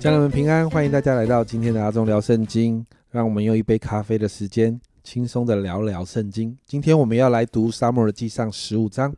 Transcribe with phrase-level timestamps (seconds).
[0.00, 2.86] 家人们平安，欢迎大家来到今天的阿忠聊圣经。
[3.10, 6.56] 让我们用一杯咖啡的时间，轻松的聊聊圣经。
[6.64, 9.14] 今天我们要来读《撒母耳记上》十五章。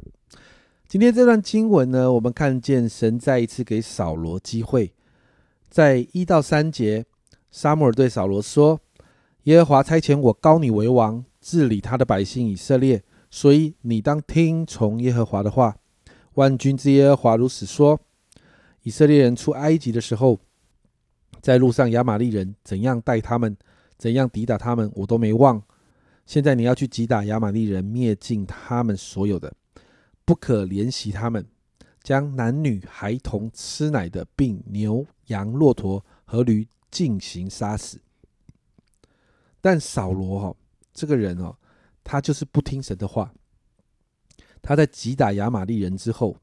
[0.88, 4.92] 今天这段经文呢，我们看见神再一次给扫罗机会。
[5.70, 7.04] 在一到三节，
[7.52, 8.80] 撒母耳对扫罗说
[9.44, 15.76] ：“耶和华差遣我高你为王，治理他的百姓以色列，所以你当听从耶和华的话。
[16.34, 18.00] 万军之耶和华如此说：
[18.82, 20.40] 以色列人出埃及的时候，
[21.42, 23.54] 在路上亚玛利人怎样待他们。”
[23.98, 25.62] 怎样抵打他们，我都没忘。
[26.26, 29.54] 现在你要去击打亚玛利人，灭尽他们所有的，
[30.24, 31.46] 不可怜惜他们，
[32.02, 38.00] 将男女孩童吃奶的，并牛羊骆驼和驴进行杀死。
[39.60, 40.56] 但扫罗哈
[40.92, 41.54] 这个人哦，
[42.02, 43.32] 他就是不听神的话。
[44.60, 46.36] 他在击打亚玛利人之后，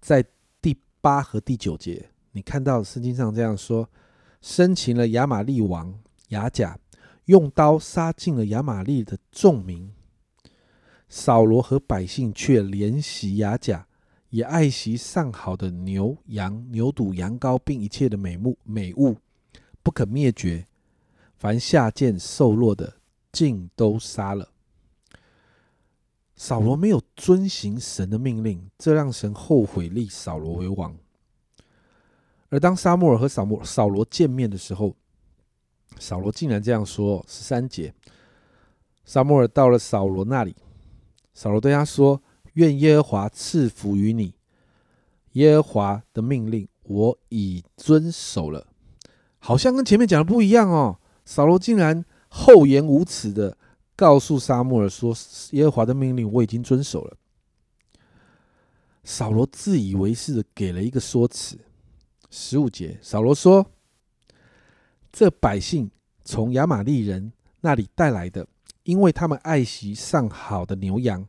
[0.00, 0.24] 在
[0.62, 3.86] 第八和第九节，你看到圣经上这样说：
[4.40, 5.98] 生擒了亚玛利王
[6.28, 6.78] 雅甲。
[7.26, 9.92] 用刀杀尽了亚玛利的众民，
[11.08, 13.88] 扫罗和百姓却怜惜雅甲，
[14.30, 19.16] 也爱惜上好的牛羊、牛犊、羊羔，并一切的美物美物，
[19.82, 20.68] 不可灭绝。
[21.34, 22.98] 凡下贱瘦弱的，
[23.32, 24.52] 尽都杀了。
[26.36, 30.96] 扫罗没有遵行神的命令，这让神后悔立扫罗为王。
[32.48, 34.94] 而当沙漠尔和扫摩扫罗见面的时候，
[35.98, 37.92] 扫罗竟然这样说：十三节，
[39.04, 40.54] 撒母耳到了扫罗那里，
[41.34, 42.22] 扫罗对他说
[42.54, 44.34] ：“愿耶和华赐福于你。
[45.32, 48.66] 耶和华的命令我已遵守了。”
[49.38, 50.98] 好像跟前面讲的不一样哦。
[51.24, 53.56] 扫罗竟然厚颜无耻的
[53.94, 55.14] 告诉撒母耳说
[55.52, 57.16] ：“耶和华的命令我已经遵守了。”
[59.02, 61.58] 扫罗自以为是的给了一个说辞。
[62.30, 63.66] 十五节，扫罗说。
[65.12, 65.90] 这百姓
[66.24, 67.32] 从亚玛利人
[67.62, 68.46] 那里带来的，
[68.82, 71.26] 因为他们爱惜上好的牛羊，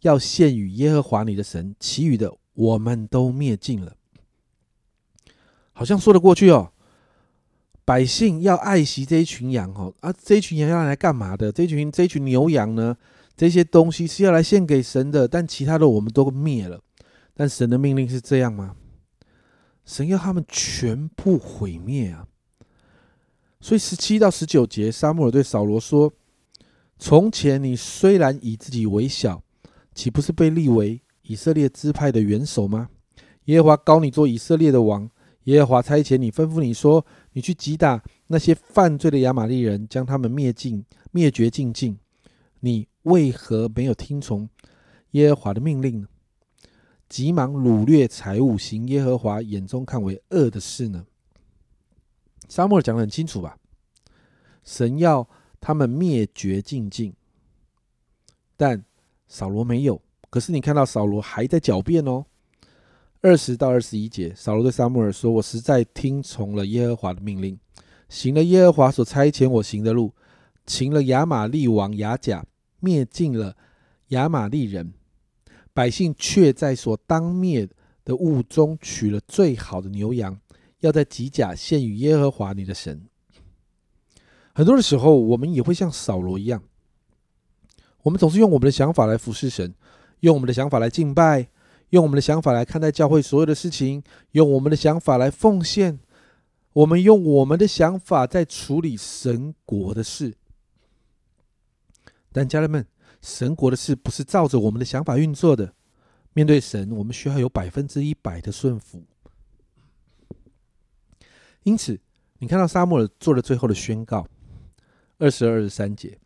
[0.00, 1.74] 要献与耶和华你的神。
[1.78, 3.94] 其余的，我们都灭尽了。
[5.72, 6.72] 好像说得过去哦。
[7.84, 11.50] 百姓要爱惜这一群羊哦，啊，这一群羊要来干嘛的？
[11.50, 12.96] 这群这群牛羊呢？
[13.36, 16.80] 这些东西是要来献给神的，但其他的我们都灭了。
[17.34, 18.74] 但神的命令是这样吗？
[19.88, 22.28] 神要他们全部毁灭啊！
[23.58, 26.12] 所以十七到十九节，沙穆尔对扫罗说
[27.00, 29.42] ：“从前你虽然以自己为小，
[29.94, 32.90] 岂不是被立为以色列支派的元首吗？
[33.46, 35.08] 耶和华高你做以色列的王，
[35.44, 41.98] 耶和华差遣你，吩咐你说：你去击打那些犯罪的亚玛利人，将他们灭尽、灭绝尽尽。
[42.60, 44.50] 你为何没有听从
[45.12, 46.08] 耶和华的命令呢？
[47.08, 51.06] 急忙掳掠财物，行耶和华眼中看为恶的事呢？”
[52.48, 53.58] 沙漠讲的很清楚吧？
[54.64, 55.28] 神要
[55.60, 57.14] 他们灭绝尽尽，
[58.56, 58.84] 但
[59.26, 60.00] 扫罗没有。
[60.30, 62.26] 可是你看到扫罗还在狡辩哦。
[63.20, 67.58] 二十到二十一节，扫罗对沙漠尔说：“我实在听从了耶和华的命令，
[68.08, 70.14] 行了耶和华所差遣我行的路，
[70.64, 72.46] 擒了亚玛利王雅甲，
[72.78, 73.56] 灭尽了
[74.08, 74.92] 亚玛利人，
[75.78, 77.68] 百姓却在所当灭
[78.04, 80.36] 的物中取了最好的牛羊。”
[80.80, 83.06] 要在吉甲献与耶和华你的神。
[84.52, 86.62] 很多的时候，我们也会像扫罗一样，
[88.02, 89.74] 我们总是用我们的想法来服侍神，
[90.20, 91.48] 用我们的想法来敬拜，
[91.90, 94.02] 用我们的想法来看待教会所有的事情，
[94.32, 95.98] 用我们的想法来奉献，
[96.72, 100.34] 我们用我们的想法在处理神国的事。
[102.30, 102.86] 但家人们，
[103.20, 105.74] 神国的事不是照着我们的想法运作的。
[106.32, 109.04] 面对神，我们需要有百分之一百的顺服。
[111.64, 112.00] 因此，
[112.38, 114.26] 你看到沙漠尔做了最后的宣告，
[115.18, 116.18] 二十二、十三节，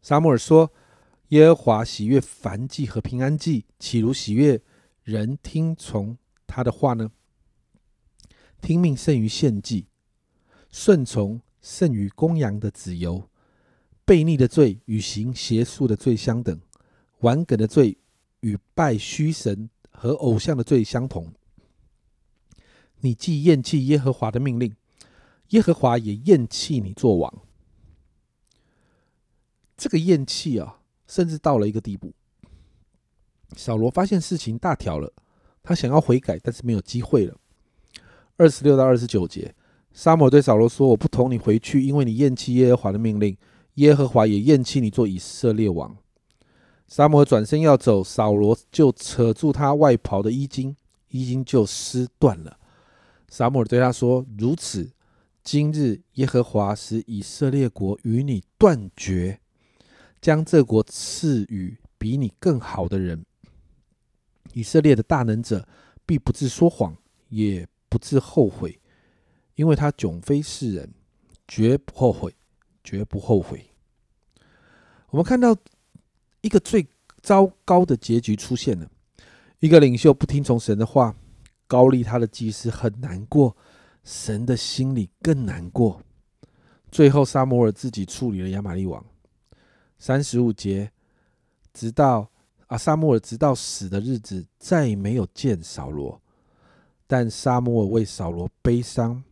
[0.00, 0.72] 沙漠尔说
[1.28, 4.60] ：“耶和华喜悦凡祭和平安祭，岂如喜悦
[5.04, 7.10] 人听从他的话呢？
[8.60, 9.86] 听命胜于献祭，
[10.70, 13.28] 顺从胜于公羊的子由。
[14.12, 16.60] 悖逆的罪与行邪术的罪相等，
[17.20, 17.96] 顽梗的罪
[18.40, 21.32] 与拜虚神和偶像的罪相同。”
[23.00, 24.76] 你既厌弃耶和华的命令，
[25.48, 27.42] 耶和华也厌弃你做王。
[29.78, 32.12] 这个厌弃啊，甚至到了一个地步。
[33.56, 35.10] 扫罗发现事情大条了，
[35.62, 37.34] 他想要悔改，但是没有机会了。
[38.36, 39.54] 二十六到二十九节，
[39.92, 43.36] 沙摩对扫罗说：“我不同你回去，因为你厌弃耶和华的命令，
[43.74, 45.96] 耶和华也厌弃你做以色列王。”
[46.88, 50.76] 沙摩转身要走，扫罗就扯住他外袍的衣襟，
[51.08, 52.58] 衣襟就撕断了。
[53.28, 54.92] 撒母耳对他说：“如此，
[55.42, 59.40] 今日耶和华使以色列国与你断绝，
[60.20, 63.24] 将这国赐予比你更好的人。
[64.52, 65.66] 以色列的大能者
[66.04, 66.94] 必不自说谎，
[67.30, 68.78] 也不自后悔，
[69.54, 70.92] 因为他迥非世人，
[71.48, 72.34] 绝不后悔，
[72.82, 73.70] 绝不后悔。
[75.10, 75.56] 我们看到
[76.40, 76.86] 一个最
[77.20, 78.90] 糟糕的结局出现了：
[79.60, 81.14] 一个领袖不听从神的话，
[81.66, 83.56] 高利他的祭司很难过。
[84.04, 86.02] 神的心里更难过。
[86.90, 89.04] 最后，沙摩尔自己处理了亚玛利王。
[89.96, 90.90] 三十五节，
[91.72, 92.28] 直到
[92.66, 96.20] 啊，沙摩尔直到死的日子，再也没有见扫罗。
[97.06, 99.22] 但沙摩尔为扫罗悲伤，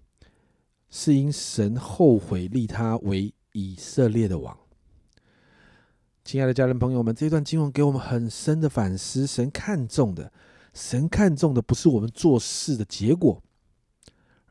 [0.88, 4.56] 是因神后悔立他为以色列的王。
[6.24, 10.32] 亲爱的家人朋友们，这段经文给我们很深的反思：神看重的，
[10.74, 13.42] 神看重的不是我们做事的结果。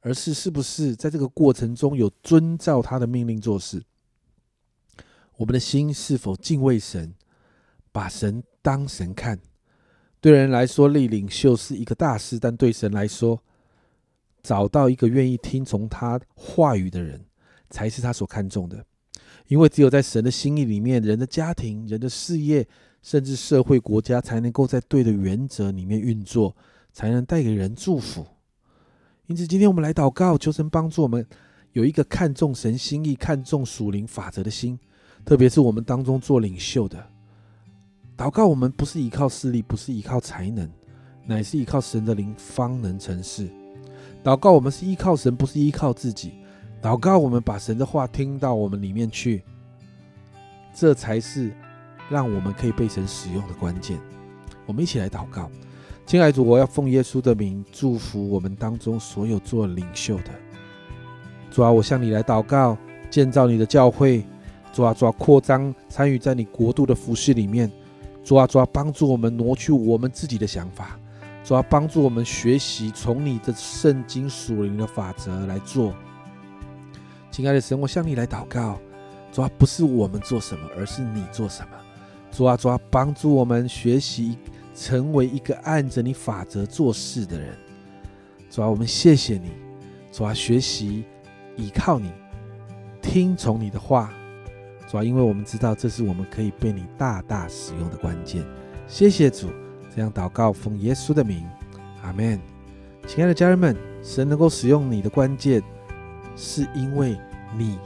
[0.02, 3.84] 而是是不是在这个过程中有遵照他的命令做事？
[5.36, 7.14] 我们的心是否敬畏神，
[7.92, 9.38] 把神当神看？
[10.22, 13.44] 对人来说，立领袖是一个大事，但对神来说，
[14.42, 17.26] 找到一个愿意听从他话语的人，
[17.70, 18.86] 才是他所看重的。
[19.50, 22.66] 因为只有在神的心意里面，人的家庭、人的事业，
[23.02, 26.56] 甚至社会、国家，才能够在对的原则里面运作，
[26.94, 28.24] 才能带给人祝福。
[29.26, 31.26] 因此，今天我们来祷告，求神帮助我们
[31.74, 34.78] 有一个看重神心意、看重属灵法则的心。
[35.26, 37.04] 特别是我们当中做领袖的，
[38.16, 40.70] 祷告我们不是依靠势力，不是依靠才能，
[41.26, 43.50] 乃是依靠神的灵方能成事。
[44.24, 46.34] 祷告我们是依靠神，不是依靠自己。
[46.82, 49.44] 祷告我们把神的话听到我们里面去，
[50.74, 51.52] 这才是
[52.10, 54.00] 让我们可以被神使用的关键。
[54.66, 55.50] 我们一起来祷告。
[56.06, 60.32] 亲爱的主，我要奉耶稣的名祝福我们当中所有做领袖的。
[61.52, 62.78] 主啊，我向你来祷告，
[63.12, 64.24] 建造你的教会。
[64.72, 67.70] 主啊，主啊，扩张参与在你国度的服饰里面。
[68.24, 70.98] 主啊，主啊，帮助我们挪去我们自己的想法。
[71.44, 75.94] 主啊，帮助我们学习从你的圣经属灵的法则来做。
[77.32, 78.80] 亲爱的神，我向你来祷告。
[79.32, 81.70] 主啊，不是我们做什么，而是你做什么。
[82.32, 84.38] 主啊，主啊，帮助我们学习。
[84.76, 87.54] 成为一个按着你法则做事的人，
[88.50, 89.50] 主啊，我们谢谢你，
[90.10, 91.04] 主啊，学习
[91.58, 92.10] 依靠你，
[93.02, 94.14] 听从你的话，
[94.88, 98.42] 主啊，因为我们知道这是我们可以被你大大使用的关键。
[98.88, 99.50] 谢谢主，
[99.94, 101.46] 这样祷告奉耶稣的名，
[102.02, 102.40] 阿门。
[103.06, 105.62] 亲爱的家人们，神能够使用你的关键，
[106.42, 107.20] 是因为
[107.58, 107.78] 你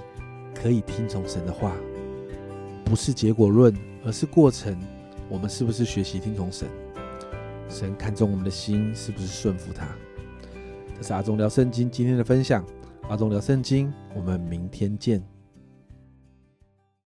[0.53, 1.75] 可以听从神的话，
[2.85, 3.73] 不是结果论，
[4.05, 4.77] 而是过程。
[5.27, 6.67] 我们是不是学习听从神？
[7.67, 9.87] 神看重我们的心，是不是顺服他？
[10.95, 12.63] 这是阿忠聊圣经今天的分享。
[13.09, 15.32] 阿忠聊圣经，我们明天见。